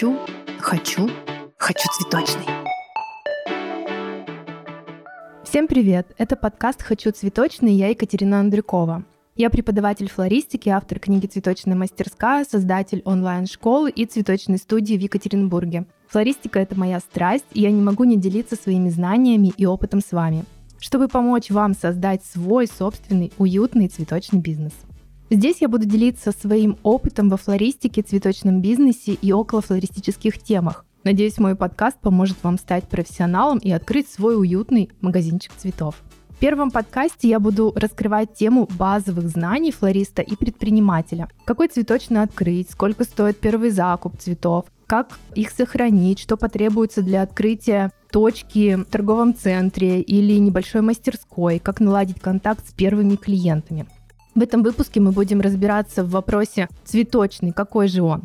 [0.00, 0.16] Хочу,
[0.60, 1.10] хочу,
[1.58, 2.46] хочу цветочный.
[5.44, 6.14] Всем привет!
[6.16, 9.04] Это подкаст «Хочу цветочный» я Екатерина Андрюкова.
[9.36, 15.84] Я преподаватель флористики, автор книги «Цветочная мастерская», создатель онлайн-школы и цветочной студии в Екатеринбурге.
[16.08, 20.12] Флористика— это моя страсть, и я не могу не делиться своими знаниями и опытом с
[20.12, 20.46] вами,
[20.78, 24.72] чтобы помочь вам создать свой собственный уютный цветочный бизнес.
[25.32, 30.84] Здесь я буду делиться своим опытом во флористике, цветочном бизнесе и около флористических темах.
[31.04, 35.94] Надеюсь, мой подкаст поможет вам стать профессионалом и открыть свой уютный магазинчик цветов.
[36.30, 41.28] В первом подкасте я буду раскрывать тему базовых знаний флориста и предпринимателя.
[41.44, 47.92] Какой цветочный открыть, сколько стоит первый закуп цветов, как их сохранить, что потребуется для открытия
[48.10, 53.86] точки в торговом центре или небольшой мастерской, как наладить контакт с первыми клиентами.
[54.40, 58.22] В этом выпуске мы будем разбираться в вопросе цветочный, какой же он.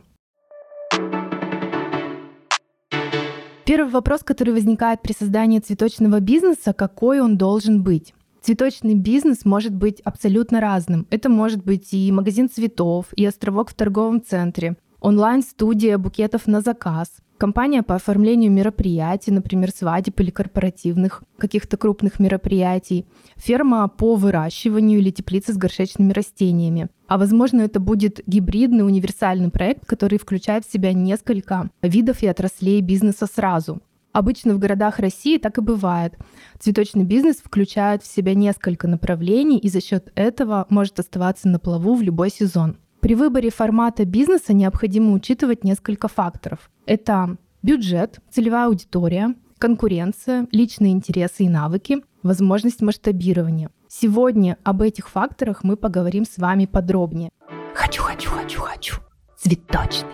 [3.66, 8.14] Первый вопрос, который возникает при создании цветочного бизнеса, какой он должен быть?
[8.42, 11.06] Цветочный бизнес может быть абсолютно разным.
[11.10, 17.10] Это может быть и магазин цветов, и островок в торговом центре, онлайн-студия букетов на заказ,
[17.38, 23.06] Компания по оформлению мероприятий, например, свадеб или корпоративных каких-то крупных мероприятий.
[23.36, 26.88] Ферма по выращиванию или теплица с горшечными растениями.
[27.08, 32.80] А возможно, это будет гибридный универсальный проект, который включает в себя несколько видов и отраслей
[32.80, 33.82] бизнеса сразу.
[34.14, 36.14] Обычно в городах России так и бывает.
[36.60, 41.96] Цветочный бизнес включает в себя несколько направлений и за счет этого может оставаться на плаву
[41.96, 42.78] в любой сезон.
[43.02, 46.72] При выборе формата бизнеса необходимо учитывать несколько факторов.
[46.86, 53.72] Это бюджет, целевая аудитория, конкуренция, личные интересы и навыки, возможность масштабирования.
[53.88, 57.32] Сегодня об этих факторах мы поговорим с вами подробнее.
[57.74, 58.98] Хочу, хочу, хочу, хочу.
[59.36, 60.12] Цветочный.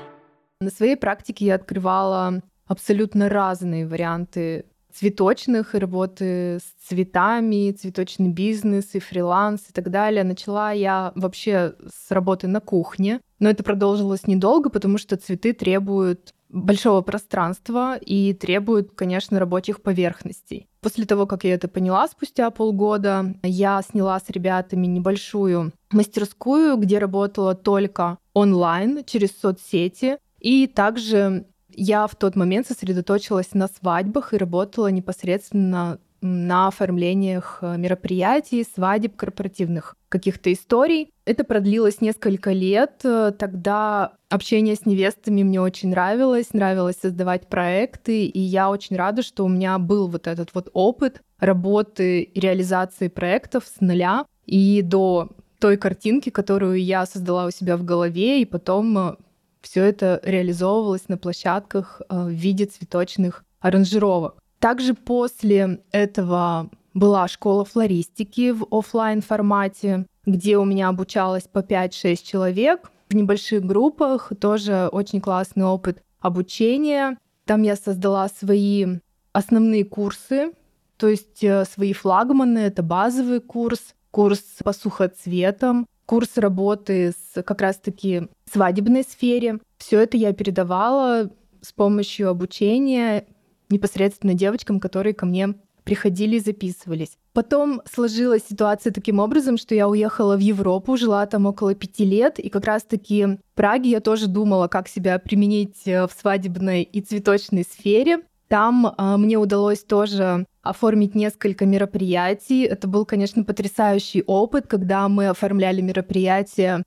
[0.61, 8.93] На своей практике я открывала абсолютно разные варианты цветочных, и работы с цветами, цветочный бизнес,
[8.93, 10.23] и фриланс и так далее.
[10.23, 16.33] Начала я вообще с работы на кухне, но это продолжилось недолго, потому что цветы требуют
[16.51, 20.67] большого пространства и требуют, конечно, рабочих поверхностей.
[20.81, 26.99] После того, как я это поняла спустя полгода, я сняла с ребятами небольшую мастерскую, где
[26.99, 34.37] работала только онлайн через соцсети, и также я в тот момент сосредоточилась на свадьбах и
[34.37, 41.11] работала непосредственно на оформлениях э, мероприятий, свадеб, корпоративных каких-то историй.
[41.25, 43.01] Это продлилось несколько лет.
[43.03, 49.23] Э, тогда общение с невестами мне очень нравилось, нравилось создавать проекты, и я очень рада,
[49.23, 54.81] что у меня был вот этот вот опыт работы и реализации проектов с нуля и
[54.83, 55.29] до
[55.59, 59.15] той картинки, которую я создала у себя в голове, и потом э,
[59.61, 64.40] все это реализовывалось на площадках в виде цветочных аранжировок.
[64.61, 72.23] Также после этого была школа флористики в офлайн формате, где у меня обучалось по 5-6
[72.23, 74.31] человек в небольших группах.
[74.39, 77.17] Тоже очень классный опыт обучения.
[77.45, 78.99] Там я создала свои
[79.33, 80.51] основные курсы,
[80.97, 82.59] то есть э, свои флагманы.
[82.59, 89.59] Это базовый курс, курс по сухоцветам, курс работы с как раз-таки свадебной сфере.
[89.79, 93.25] Все это я передавала с помощью обучения
[93.71, 97.17] непосредственно девочкам, которые ко мне приходили и записывались.
[97.33, 102.39] Потом сложилась ситуация таким образом, что я уехала в Европу, жила там около пяти лет,
[102.39, 107.01] и как раз-таки в Праге я тоже думала, как себя применить э, в свадебной и
[107.01, 108.19] цветочной сфере.
[108.47, 112.63] Там э, мне удалось тоже оформить несколько мероприятий.
[112.63, 116.83] Это был, конечно, потрясающий опыт, когда мы оформляли мероприятия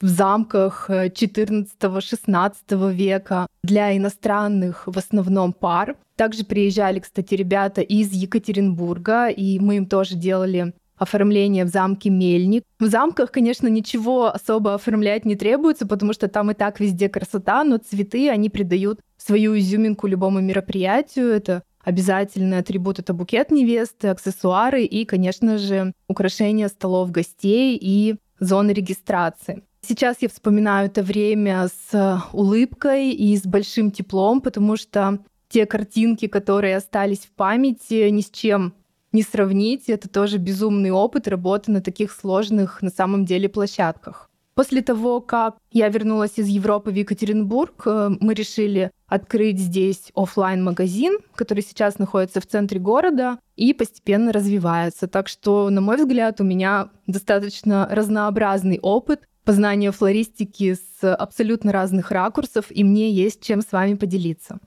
[0.00, 5.96] в замках 14-16 э, века для иностранных в основном пар.
[6.16, 12.64] Также приезжали, кстати, ребята из Екатеринбурга, и мы им тоже делали оформление в замке Мельник.
[12.78, 17.64] В замках, конечно, ничего особо оформлять не требуется, потому что там и так везде красота,
[17.64, 21.28] но цветы, они придают свою изюминку любому мероприятию.
[21.28, 28.72] Это обязательный атрибут— это букет невесты, аксессуары и, конечно же, украшения столов гостей и зоны
[28.72, 29.62] регистрации.
[29.88, 36.26] Сейчас я вспоминаю это время с улыбкой и с большим теплом, потому что те картинки,
[36.26, 38.74] которые остались в памяти, ни с чем
[39.12, 39.88] не сравнить.
[39.88, 44.28] Это тоже безумный опыт работы на таких сложных на самом деле площадках.
[44.56, 50.64] После того, как я вернулась из Европы в Екатеринбург, э, мы решили открыть здесь офлайн
[50.64, 55.06] магазин который сейчас находится в центре города и постепенно развивается.
[55.06, 62.10] Так что, на мой взгляд, у меня достаточно разнообразный опыт познания флористики с абсолютно разных
[62.10, 64.58] ракурсов, и мне есть чем с вами поделиться.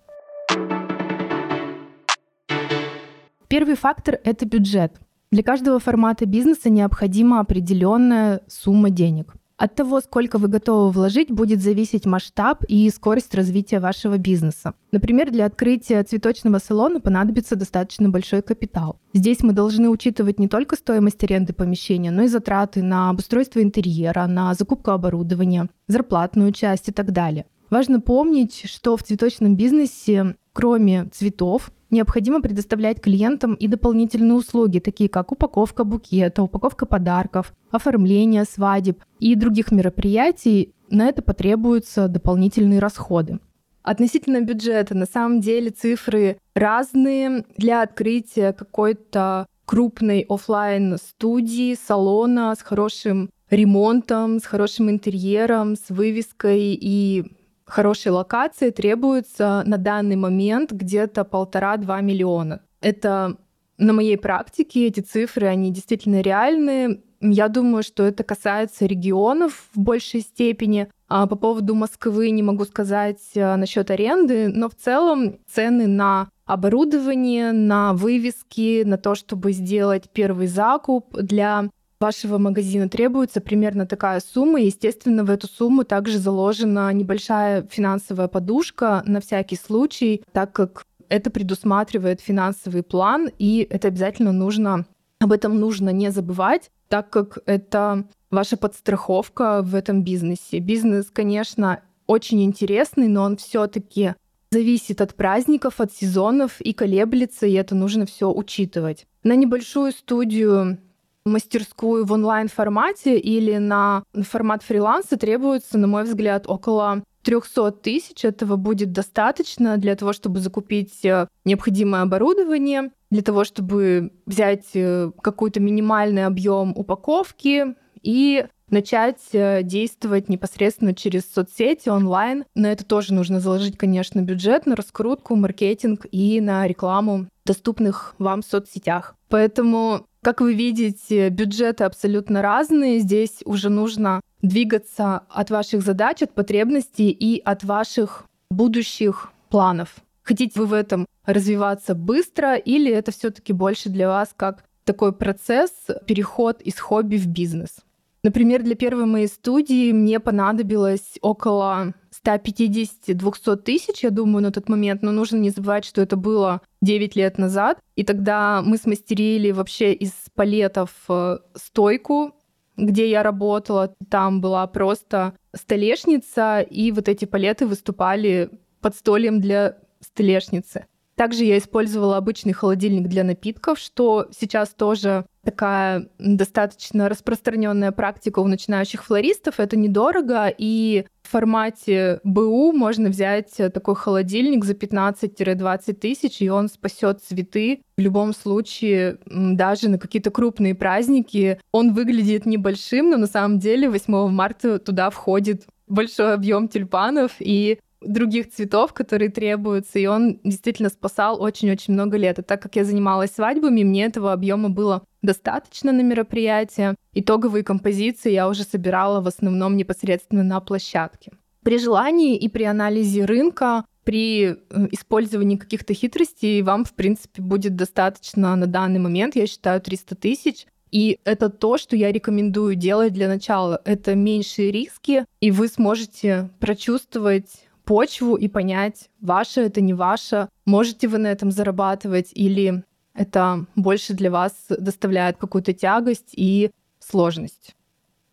[3.49, 4.93] Первый фактор— это бюджет.
[5.31, 9.33] Для каждого формата бизнеса необходима определенная сумма денег.
[9.59, 14.73] От того, сколько вы готовы вложить, будет зависеть масштаб и скорость развития вашего бизнеса.
[14.93, 19.01] Например, для открытия цветочного салона понадобится достаточно большой капитал.
[19.13, 24.27] Здесь мы должны учитывать не только стоимость аренды помещения, но и затраты на обустройство интерьера,
[24.27, 27.45] на закупку оборудования, зарплатную часть и так далее.
[27.69, 35.09] Важно помнить, что в цветочном бизнесе, кроме цветов, необходимо предоставлять клиентам и дополнительные услуги, такие
[35.09, 40.73] как упаковка букета, упаковка подарков, оформление свадеб и других мероприятий.
[40.89, 43.39] На это потребуются дополнительные расходы.
[43.81, 47.45] Относительно бюджета, на самом деле цифры разные.
[47.57, 56.77] Для открытия какой-то крупной офлайн студии, салона с хорошим ремонтом, с хорошим интерьером, с вывеской
[56.79, 57.31] и
[57.69, 62.61] хорошей локации требуется на данный момент где-то полтора-два миллиона.
[62.81, 63.37] Это
[63.77, 67.01] на моей практике эти цифры, они действительно реальные.
[67.21, 70.89] Я думаю, что это касается регионов в большей степени.
[71.07, 76.29] А по поводу Москвы не могу сказать а, насчет аренды, но в целом цены на
[76.45, 84.21] оборудование, на вывески, на то, чтобы сделать первый закуп для вашего магазина требуется примерно такая
[84.21, 84.61] сумма.
[84.61, 91.29] Естественно, в эту сумму также заложена небольшая финансовая подушка на всякий случай, так как это
[91.29, 94.85] предусматривает финансовый план, и это обязательно нужно,
[95.19, 100.59] об этом нужно не забывать, так как это ваша подстраховка в этом бизнесе.
[100.59, 104.13] Бизнес, конечно, очень интересный, но он все-таки
[104.51, 109.05] зависит от праздников, от сезонов и колеблется, и это нужно все учитывать.
[109.23, 110.79] На небольшую студию
[111.25, 118.25] мастерскую в онлайн-формате или на формат фриланса требуется, на мой взгляд, около 300 тысяч.
[118.25, 125.11] Этого будет достаточно для того, чтобы закупить э, необходимое оборудование, для того, чтобы взять э,
[125.21, 132.45] какой-то минимальный объем упаковки и начать э, действовать непосредственно через соцсети онлайн.
[132.55, 138.43] На это тоже нужно заложить, конечно, бюджет на раскрутку, маркетинг и на рекламу доступных вам
[138.43, 139.15] соцсетях.
[139.29, 142.99] Поэтому как вы видите, бюджеты абсолютно разные.
[142.99, 149.95] Здесь уже нужно двигаться от ваших задач, от потребностей и от ваших будущих планов.
[150.21, 155.71] Хотите вы в этом развиваться быстро или это все-таки больше для вас как такой процесс,
[156.05, 157.77] переход из хобби в бизнес?
[158.21, 161.93] Например, для первой моей студии мне понадобилось около
[162.25, 167.15] 150-200 тысяч, я думаю, на тот момент, но нужно не забывать, что это было 9
[167.15, 172.33] лет назад, и тогда мы смастерили вообще из палетов э, стойку,
[172.75, 178.49] где я работала, там была просто столешница, и вот эти палеты выступали
[178.81, 180.85] под столем для столешницы.
[181.19, 188.47] Также я использовала обычный холодильник для напитков, что сейчас тоже такая достаточно распространенная практика у
[188.47, 189.59] начинающих флористов.
[189.59, 196.69] Это недорого, и в формате БУ можно взять такой холодильник за 15-20 тысяч, и он
[196.69, 197.81] спасет цветы.
[197.97, 203.89] В любом случае, даже на какие-то крупные праздники он выглядит небольшим, но на самом деле
[203.89, 210.89] 8 марта туда входит большой объем тюльпанов, и других цветов, которые требуются, и он действительно
[210.89, 212.39] спасал очень-очень много лет.
[212.39, 216.95] И так как я занималась свадьбами, мне этого объема было достаточно на мероприятие.
[217.13, 221.31] Итоговые композиции я уже собирала в основном непосредственно на площадке.
[221.63, 224.55] При желании и при анализе рынка при э,
[224.91, 230.65] использовании каких-то хитростей вам, в принципе, будет достаточно на данный момент, я считаю, 300 тысяч.
[230.91, 233.79] И это то, что я рекомендую делать для начала.
[233.85, 241.07] Это меньшие риски, и вы сможете прочувствовать почву и понять, ваше это не ваше, можете
[241.07, 242.83] вы на этом зарабатывать или
[243.15, 246.69] это больше для вас доставляет какую-то тягость и
[246.99, 247.75] сложность.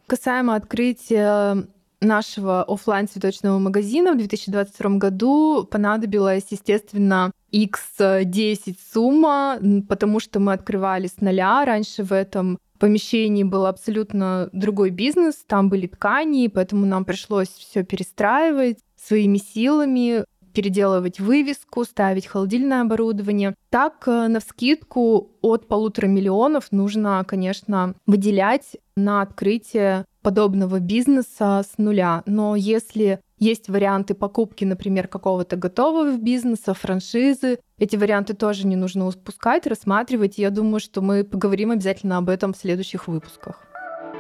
[0.06, 1.66] Касаемо открытия
[2.02, 9.58] нашего офлайн цветочного магазина в 2022 году понадобилась, естественно, X10 сумма,
[9.88, 11.64] потому что мы открывали с нуля.
[11.64, 17.84] Раньше в этом помещении был абсолютно другой бизнес, там были ткани, поэтому нам пришлось все
[17.84, 23.54] перестраивать своими силами переделывать вывеску, ставить холодильное оборудование.
[23.68, 31.76] Так, э, на вскидку от полутора миллионов нужно, конечно, выделять на открытие подобного бизнеса с
[31.76, 32.22] нуля.
[32.25, 37.58] Но если есть варианты покупки, например, какого-то готового бизнеса, франшизы.
[37.78, 40.38] Эти варианты тоже не нужно упускать, рассматривать.
[40.38, 43.62] Я думаю, что мы поговорим обязательно об этом в следующих выпусках.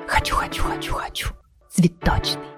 [0.06, 1.30] Хочу, хочу, хочу, хочу.
[1.70, 2.55] цветочный.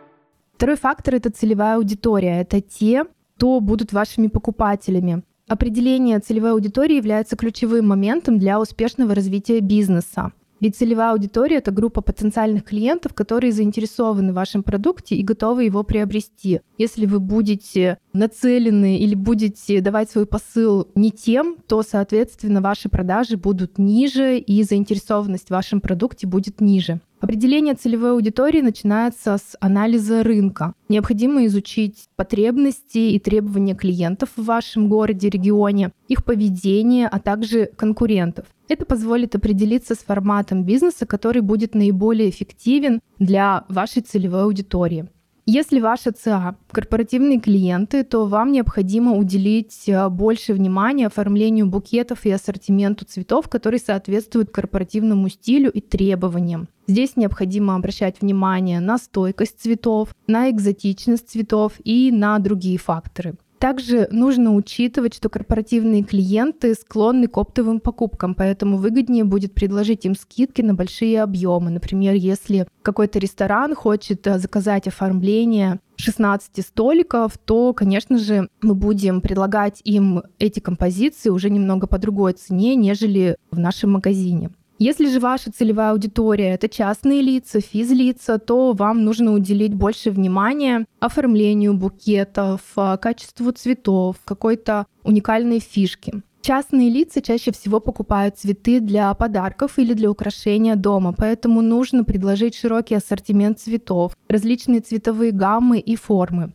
[0.59, 2.41] Второй фактор— это целевая аудитория.
[2.41, 3.05] Это те,
[3.37, 5.23] кто будут вашими покупателями.
[5.47, 10.33] Определение целевой аудитории является ключевым моментом для успешного развития бизнеса.
[10.61, 15.85] Ведь целевая аудитория— это группа потенциальных клиентов, которые заинтересованы в вашем продукте и готовы его
[15.85, 16.61] приобрести.
[16.77, 23.37] Если вы будете нацелены или будете давать свой посыл не тем, то, соответственно, ваши продажи
[23.37, 27.01] будут ниже и заинтересованность в вашем продукте будет ниже.
[27.21, 30.75] Определение целевой аудитории начинается с анализа рынка.
[30.89, 38.47] Необходимо изучить потребности и требования клиентов в вашем городе, регионе, их поведение, а также конкурентов.
[38.69, 45.09] Это позволит определиться с форматом бизнеса, который будет наиболее эффективен для вашей целевой аудитории.
[45.51, 52.31] Если ваша ЦА– корпоративные клиенты, то вам необходимо уделить э, больше внимания оформлению букетов и
[52.31, 56.69] ассортименту цветов, которые соответствуют корпоративному стилю и требованиям.
[56.87, 63.39] Здесь необходимо обращать внимание на стойкость цветов, на экзотичность цветов и на другие факторы.
[63.59, 70.15] Также нужно учитывать, что корпоративные клиенты склонны к оптовым покупкам, поэтому выгоднее будет предложить им
[70.15, 71.71] скидки на большие объемы.
[71.71, 79.21] Например, если какой-то ресторан хочет э, заказать оформление 16 столиков, то, конечно же, мы будем
[79.21, 84.51] предлагать им эти композиции уже немного по другой цене, нежели в нашем магазине.
[84.81, 90.87] Если же ваша целевая аудитория— это частные лица, физлица, то вам нужно уделить больше внимания
[91.01, 96.23] оформлению букетов, а, качеству цветов, какой-то уникальной фишки.
[96.43, 102.55] Частные лица чаще всего покупают цветы для подарков или для украшения дома, поэтому нужно предложить
[102.55, 106.53] широкий ассортимент цветов, различные цветовые гаммы и формы.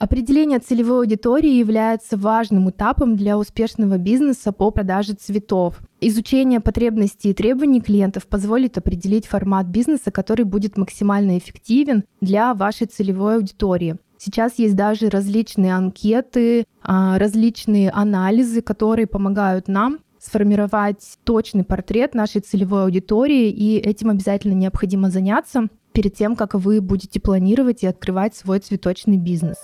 [0.00, 5.80] Определение целевой аудитории является важным этапом для успешного бизнеса по продаже цветов.
[6.00, 12.88] Изучение потребностей и требований клиентов позволит определить формат бизнеса, который будет максимально эффективен для вашей
[12.88, 13.96] целевой аудитории.
[14.18, 22.40] Сейчас есть даже различные анкеты, а, различные анализы, которые помогают нам сформировать точный портрет нашей
[22.40, 28.34] целевой аудитории, и этим обязательно необходимо заняться перед тем, как вы будете планировать и открывать
[28.34, 29.56] свой цветочный бизнес.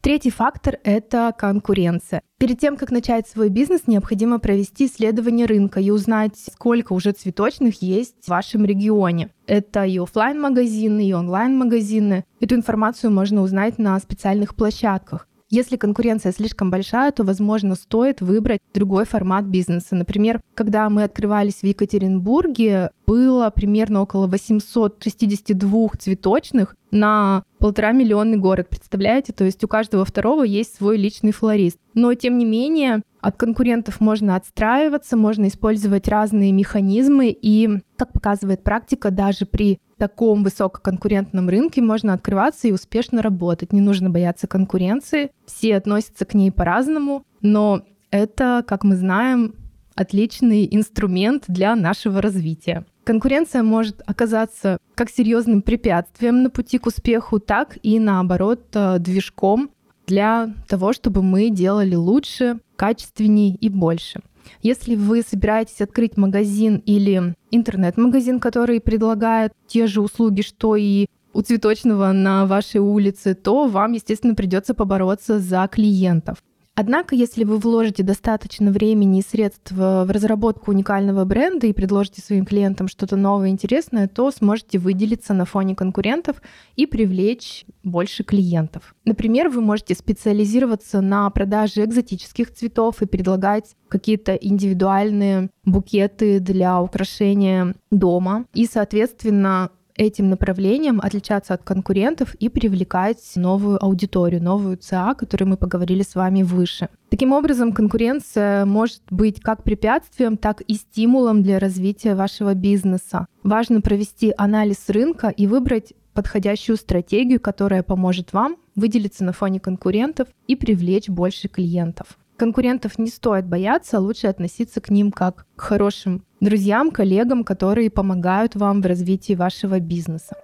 [0.00, 2.20] Третий фактор— это конкуренция.
[2.38, 7.80] Перед тем, как начать свой бизнес, необходимо провести исследование рынка и узнать, сколько уже цветочных
[7.80, 9.30] есть в вашем регионе.
[9.46, 12.24] Это и офлайн магазины и онлайн-магазины.
[12.38, 15.26] Эту информацию можно узнать на специальных площадках.
[15.54, 19.94] Если конкуренция слишком большая, то, возможно, стоит выбрать другой формат бизнеса.
[19.94, 28.68] Например, когда мы открывались в Екатеринбурге, было примерно около 862 цветочных на полтора миллионный город,
[28.68, 29.32] представляете?
[29.32, 31.78] То есть у каждого второго есть свой личный флорист.
[31.94, 38.62] Но, тем не менее, от конкурентов можно отстраиваться, можно использовать разные механизмы, и, как показывает
[38.62, 43.72] практика, даже при таком высококонкурентном рынке можно открываться и успешно работать.
[43.72, 45.30] Не нужно бояться конкуренции.
[45.46, 49.54] Все относятся к ней по-разному, но это, как мы знаем,
[49.94, 52.84] отличный инструмент для нашего развития.
[53.04, 59.70] Конкуренция может оказаться как серьезным препятствием на пути к успеху, так и наоборот э, движком
[60.06, 64.20] для того, чтобы мы делали лучше, качественнее и больше.
[64.62, 71.42] Если вы собираетесь открыть магазин или интернет-магазин, который предлагает те же услуги, что и у
[71.42, 76.38] цветочного на вашей улице, то вам, естественно, придется побороться за клиентов.
[76.76, 82.44] Однако, если вы вложите достаточно времени и средств в разработку уникального бренда и предложите своим
[82.44, 86.42] клиентам что-то новое и интересное, то сможете выделиться на фоне конкурентов
[86.74, 88.94] и привлечь больше клиентов.
[89.04, 97.76] Например, вы можете специализироваться на продаже экзотических цветов и предлагать какие-то индивидуальные букеты для украшения
[97.92, 98.46] дома.
[98.52, 105.44] И, соответственно, этим направлением отличаться от конкурентов и привлекать новую аудиторию, новую ЦА, о которой
[105.44, 106.88] мы поговорили с вами выше.
[107.10, 113.26] Таким образом, конкуренция может быть как препятствием, так и стимулом для развития вашего бизнеса.
[113.42, 120.28] Важно провести анализ рынка и выбрать подходящую стратегию, которая поможет вам выделиться на фоне конкурентов
[120.46, 122.18] и привлечь больше клиентов.
[122.36, 127.90] Конкурентов не стоит бояться, а лучше относиться к ним как к хорошим друзьям, коллегам, которые
[127.90, 130.36] помогают вам в развитии вашего бизнеса.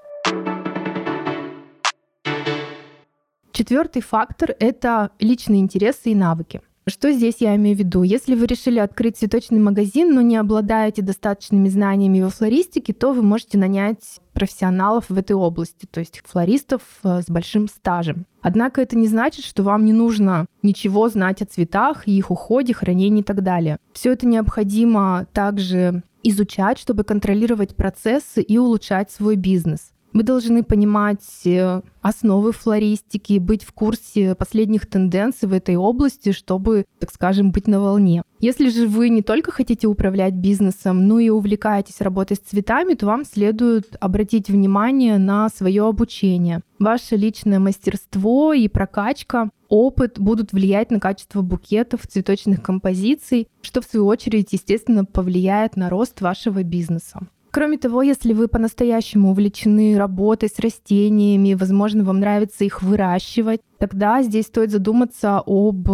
[3.53, 6.63] Четвертый фактор— это личные интересы и навыки.
[6.87, 8.03] Что здесь я имею в виду?
[8.03, 13.23] Если вы решили открыть цветочный магазин, но не обладаете достаточными знаниями во флористике, то вы
[13.23, 18.27] можете нанять профессионалов в этой области, то есть флористов э, с большим стажем.
[18.41, 23.21] Однако это не значит, что вам не нужно ничего знать о цветах их уходе, хранении
[23.21, 23.79] и так далее.
[23.93, 29.93] Все это необходимо также изучать, чтобы контролировать процессы и улучшать свой бизнес.
[30.13, 36.87] Мы должны понимать э, основы флористики, быть в курсе последних тенденций в этой области, чтобы,
[36.99, 38.23] так скажем, быть на волне.
[38.41, 43.07] Если же вы не только хотите управлять бизнесом, но и увлекаетесь работой с цветами, то
[43.07, 46.63] вам следует обратить внимание на свое обучение.
[46.79, 53.85] Ваше личное мастерство и прокачка опыт будут влиять на качество букетов, цветочных композиций, что в
[53.85, 57.21] свою очередь, естественно, повлияет на рост вашего бизнеса.
[57.53, 64.23] Кроме того, если вы по-настоящему увлечены работой с растениями, возможно, вам нравится их выращивать, тогда
[64.23, 65.89] здесь стоит задуматься об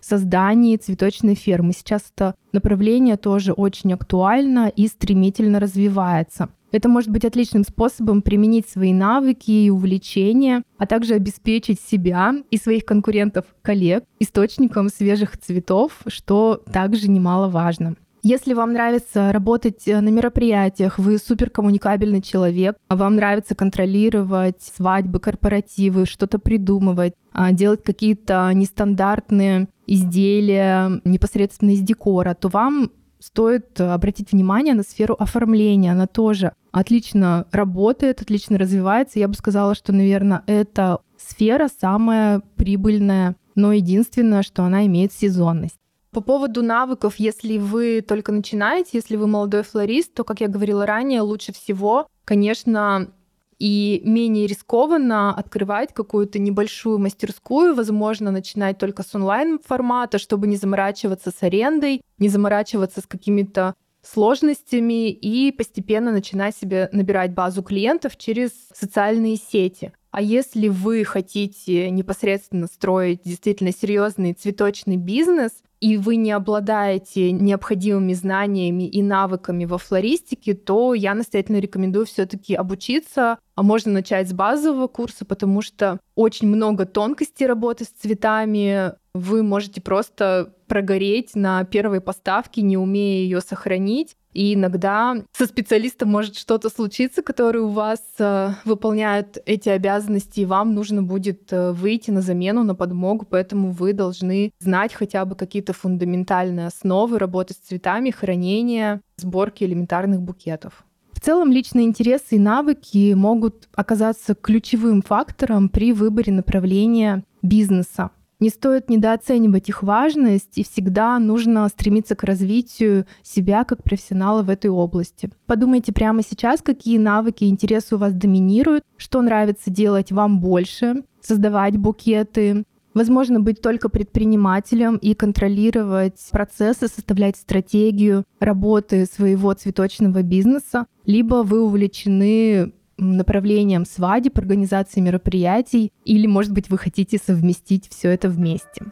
[0.00, 1.72] создании цветочной фермы.
[1.72, 6.48] Сейчас это направление тоже очень актуально и стремительно развивается.
[6.72, 12.56] Это может быть отличным способом применить свои навыки и увлечения, а также обеспечить себя и
[12.56, 17.96] своих конкурентов-коллег источником свежих цветов, что также немаловажно.
[18.28, 25.20] Если вам нравится работать э, на мероприятиях, вы суперкоммуникабельный человек, а вам нравится контролировать свадьбы,
[25.20, 32.90] корпоративы, что-то придумывать, а, делать какие-то нестандартные изделия непосредственно из декора, то вам
[33.20, 35.92] стоит обратить внимание на сферу оформления.
[35.92, 39.20] Она тоже отлично работает, отлично развивается.
[39.20, 45.78] Я бы сказала, что, наверное, эта сфера самая прибыльная, но единственное, что она имеет сезонность.
[46.16, 50.86] По поводу навыков, если вы только начинаете, если вы молодой флорист, то, как я говорила
[50.86, 53.12] ранее, лучше всего, конечно,
[53.58, 61.30] и менее рискованно открывать какую-то небольшую мастерскую, возможно, начинать только с онлайн-формата, чтобы не заморачиваться
[61.30, 68.52] с арендой, не заморачиваться с какими-то сложностями и постепенно начинать себе набирать базу клиентов через
[68.72, 69.92] социальные сети.
[70.16, 78.14] А если вы хотите непосредственно строить действительно серьезный цветочный бизнес, и вы не обладаете необходимыми
[78.14, 83.38] знаниями и навыками во флористике, то я настоятельно рекомендую все-таки обучиться.
[83.56, 88.94] А можно начать с базового курса, потому что очень много тонкостей работы с цветами.
[89.12, 94.16] Вы можете просто прогореть на первой поставке, не умея ее сохранить.
[94.36, 100.44] И иногда со специалистом может что-то случиться, который у вас э, выполняет эти обязанности, и
[100.44, 105.36] вам нужно будет э, выйти на замену, на подмогу, поэтому вы должны знать хотя бы
[105.36, 110.84] какие-то фундаментальные основы работы с цветами, хранения, сборки элементарных букетов.
[111.12, 118.10] В целом личные интересы и навыки могут оказаться ключевым фактором при выборе направления бизнеса.
[118.38, 124.50] Не стоит недооценивать их важность, и всегда нужно стремиться к развитию себя как профессионала в
[124.50, 125.30] этой области.
[125.46, 131.04] Подумайте прямо сейчас, какие навыки и интересы у вас доминируют, что нравится делать вам больше,
[131.20, 132.64] создавать букеты,
[132.96, 141.60] Возможно, быть только предпринимателем и контролировать процессы, составлять стратегию работы своего цветочного бизнеса, либо вы
[141.60, 148.84] увлечены направлением свадеб, организации мероприятий, или, может быть, вы хотите совместить все это вместе.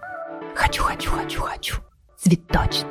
[0.55, 1.77] Хочу, хочу, хочу, хочу.
[2.19, 2.91] Цветочный.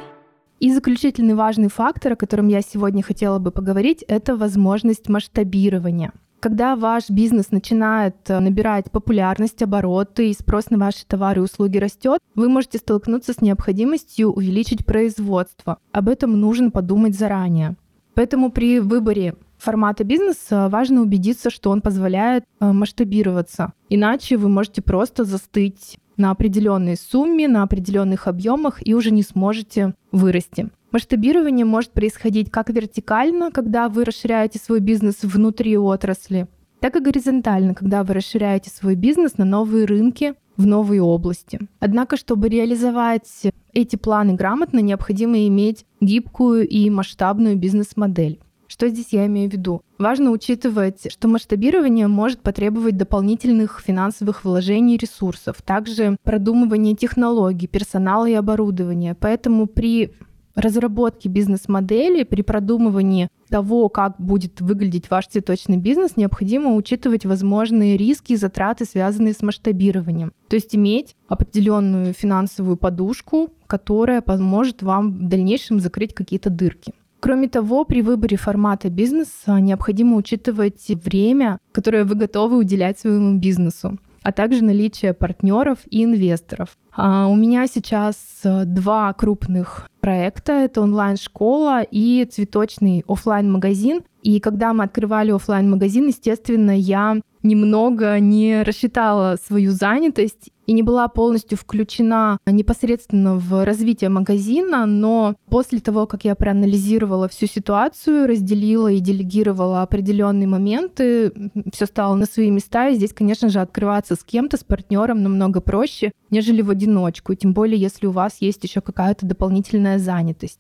[0.60, 6.14] И заключительный важный фактор, о котором я сегодня хотела бы поговорить, это возможность масштабирования.
[6.40, 11.78] Когда ваш бизнес начинает э, набирать популярность, обороты и спрос на ваши товары и услуги
[11.78, 15.78] растет, вы можете столкнуться с необходимостью увеличить производство.
[15.94, 17.76] Об этом нужно подумать заранее.
[18.14, 23.74] Поэтому при выборе формата бизнеса важно убедиться, что он позволяет э, масштабироваться.
[23.90, 29.96] Иначе вы можете просто застыть на определенной сумме, на определенных объемах и уже не сможете
[30.12, 30.70] вырасти.
[30.92, 36.48] Масштабирование может происходить как вертикально, когда вы расширяете свой бизнес внутри отрасли,
[36.80, 41.60] так и горизонтально, когда вы расширяете свой бизнес на новые рынки, в новые области.
[41.80, 48.40] Однако, чтобы реализовать эти планы грамотно, необходимо иметь гибкую и масштабную бизнес-модель.
[48.74, 49.84] Что здесь я имею в виду?
[50.00, 58.28] Важно учитывать, что масштабирование может потребовать дополнительных финансовых вложений и ресурсов, также продумывание технологий, персонала
[58.28, 59.14] и оборудования.
[59.14, 60.16] Поэтому при
[60.56, 68.34] разработке бизнес-модели, при продумывании того, как будет выглядеть ваш цветочный бизнес, необходимо учитывать возможные риски
[68.34, 70.34] и затраты, связанные с масштабированием.
[70.50, 76.92] То есть иметь определенную финансовую подушку, которая поможет вам в дальнейшем закрыть какие-то дырки.
[77.24, 83.98] Кроме того, при выборе формата бизнеса необходимо учитывать время, которое вы готовы уделять своему бизнесу.
[84.26, 86.78] а также наличие партнеров и инвесторов.
[86.96, 90.54] А у меня сейчас э, два крупных проекта.
[90.54, 98.20] Это онлайн-школа и цветочный офлайн магазин И когда мы открывали офлайн магазин естественно, я немного
[98.20, 105.80] не рассчитала свою занятость и не была полностью включена непосредственно в развитие магазина, но после
[105.80, 111.34] того, как я проанализировала всю ситуацию, разделила и делегировала определенные моменты,
[111.74, 115.60] все стало на свои места, и здесь, конечно же, открываться с кем-то, с партнером намного
[115.60, 120.60] проще, нежели в одиночку, тем более, если у вас есть еще какая-то дополнительная занятость.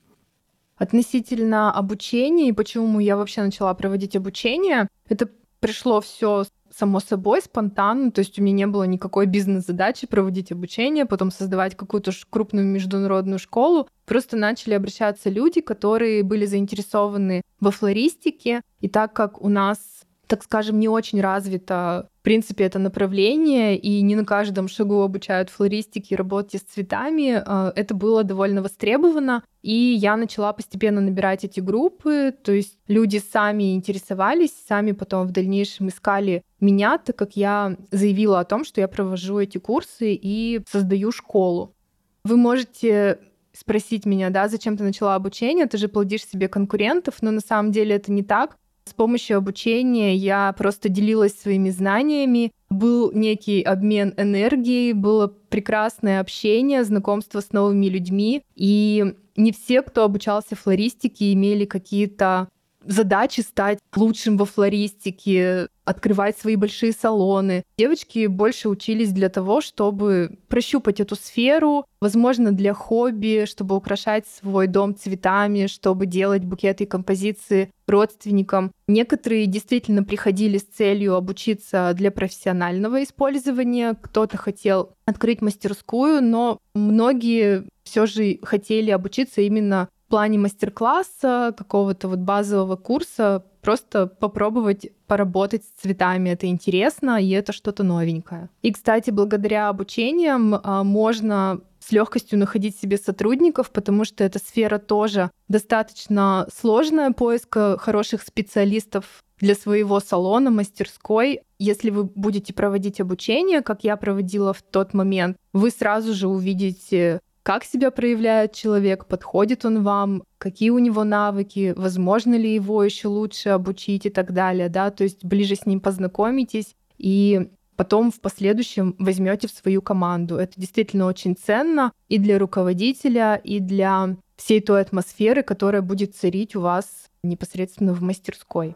[0.75, 6.43] Относительно обучения и почему я вообще начала проводить обучение, это пришло все
[6.75, 11.75] само собой, спонтанно, то есть у меня не было никакой бизнес-задачи проводить обучение, потом создавать
[11.75, 13.87] какую-то крупную международную школу.
[14.05, 18.61] Просто начали обращаться люди, которые были заинтересованы во флористике.
[18.79, 19.79] И так как у нас
[20.27, 25.49] так скажем, не очень развито, в принципе, это направление, и не на каждом шагу обучают
[25.49, 27.43] флористике и работе с цветами.
[27.45, 33.21] Э, это было довольно востребовано, и я начала постепенно набирать эти группы, то есть люди
[33.31, 38.81] сами интересовались, сами потом в дальнейшем искали меня, так как я заявила о том, что
[38.81, 41.75] я провожу эти курсы и создаю школу.
[42.23, 43.19] Вы можете
[43.53, 47.71] спросить меня, да, зачем ты начала обучение, ты же плодишь себе конкурентов, но на самом
[47.71, 48.57] деле это не так.
[48.85, 56.83] С помощью обучения я просто делилась своими знаниями, был некий обмен энергией, было прекрасное общение,
[56.83, 58.43] знакомство с новыми людьми.
[58.55, 62.49] И не все, кто обучался флористике, имели какие-то
[62.85, 67.63] задачи стать лучшим во флористике, открывать свои большие салоны.
[67.77, 74.67] Девочки больше учились для того, чтобы прощупать эту сферу, возможно, для хобби, чтобы украшать свой
[74.67, 78.71] дом цветами, чтобы делать букеты и композиции родственникам.
[78.87, 87.65] Некоторые действительно приходили с целью обучиться для профессионального использования, кто-то хотел открыть мастерскую, но многие
[87.83, 95.81] все же хотели обучиться именно плане мастер-класса, какого-то вот базового курса, просто попробовать поработать с
[95.81, 96.29] цветами.
[96.29, 98.49] Это интересно, и это что-то новенькое.
[98.61, 104.77] И, кстати, благодаря обучениям а, можно с легкостью находить себе сотрудников, потому что эта сфера
[104.77, 111.41] тоже достаточно сложная, поиска хороших специалистов для своего салона, мастерской.
[111.59, 117.19] Если вы будете проводить обучение, как я проводила в тот момент, вы сразу же увидите
[117.43, 123.09] как себя проявляет человек, подходит он вам, какие у него навыки, возможно ли его еще
[123.09, 128.21] лучше обучить и так далее, да, то есть ближе с ним познакомитесь и потом в
[128.21, 130.37] последующем возьмете в свою команду.
[130.37, 136.55] Это действительно очень ценно и для руководителя, и для всей той атмосферы, которая будет царить
[136.55, 138.75] у вас непосредственно в мастерской.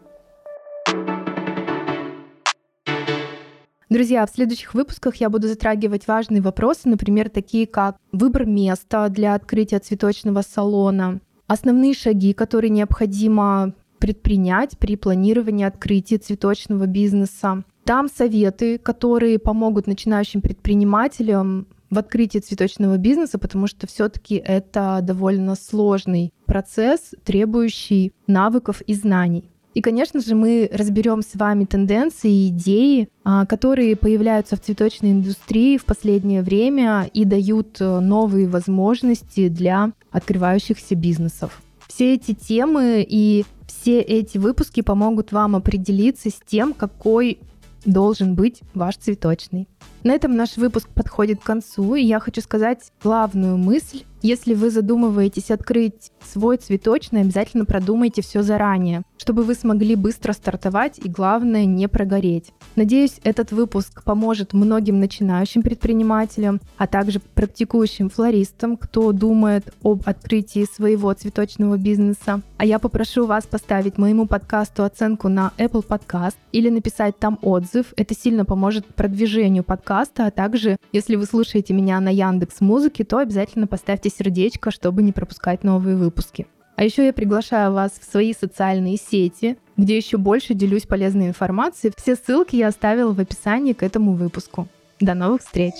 [3.89, 9.33] Друзья, в следующих выпусках я буду затрагивать важные вопросы, например, такие как выбор места для
[9.33, 17.63] открытия цветочного салона, основные шаги, которые необходимо предпринять при планировании открытия цветочного бизнеса.
[17.85, 25.55] Там советы, которые помогут начинающим предпринимателям в открытии цветочного бизнеса, потому что все-таки это довольно
[25.55, 29.49] сложный процесс, требующий навыков и знаний.
[29.77, 35.11] И, конечно же, мы разберем с вами тенденции и идеи, а, которые появляются в цветочной
[35.11, 41.61] индустрии в последнее время и дают э, новые возможности для открывающихся бизнесов.
[41.87, 47.37] Все эти темы и все эти выпуски помогут вам определиться с тем, какой
[47.85, 49.67] должен быть ваш цветочный.
[50.03, 54.03] На этом наш выпуск подходит к концу, и я хочу сказать главную мысль.
[54.23, 60.97] Если вы задумываетесь открыть свой цветочный, обязательно продумайте все заранее, чтобы вы смогли быстро стартовать
[60.97, 62.51] и, главное, не прогореть.
[62.75, 70.65] Надеюсь, этот выпуск поможет многим начинающим предпринимателям, а также практикующим флористам, кто думает об открытии
[70.65, 72.41] своего цветочного бизнеса.
[72.57, 77.93] А я попрошу вас поставить моему подкасту оценку на Apple Podcast или написать там отзыв.
[77.97, 83.03] Это сильно поможет продвижению подкаста подкаста, а также, если вы слушаете меня на Яндекс Музыке,
[83.03, 86.47] то обязательно поставьте сердечко, чтобы не пропускать новые выпуски.
[86.75, 91.93] А еще я приглашаю вас в свои социальные сети, где еще больше делюсь полезной информацией.
[91.95, 94.67] Все ссылки я оставила в описании к этому выпуску.
[94.99, 95.75] До новых встреч!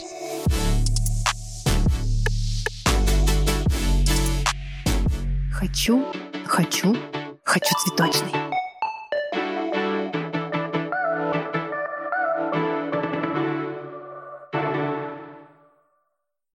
[5.52, 6.06] Хочу,
[6.46, 6.96] хочу,
[7.44, 8.47] хочу цветочный.